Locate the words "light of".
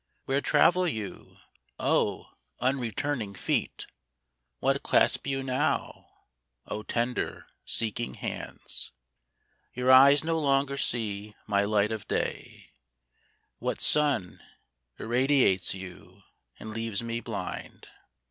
11.65-12.07